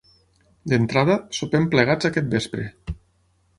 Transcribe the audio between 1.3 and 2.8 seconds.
sopem plegats aquest vespre.